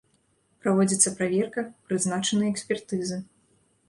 Праводзіцца 0.61 1.11
праверка, 1.19 1.63
прызначаны 1.89 2.47
экспертызы. 2.55 3.21